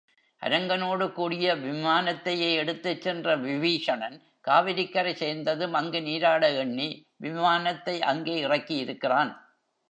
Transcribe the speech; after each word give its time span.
அரங்கனோடு 0.41 1.05
கூடிய 1.11 1.55
விமானத்தையே 1.55 2.47
எடுத்துச் 2.55 3.01
சென்ற 3.01 3.35
விபீஷணன் 3.37 4.17
காவிரிக்கரை 4.47 5.13
சேர்ந்ததும் 5.13 5.73
அங்கு 5.73 6.01
நீராட 6.01 6.43
எண்ணி 6.63 6.89
விமானத்தை 7.17 7.95
அங்கே 8.01 8.37
இறக்கியிருக்கிறான். 8.45 9.31